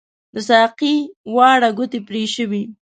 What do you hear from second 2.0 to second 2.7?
پري شوي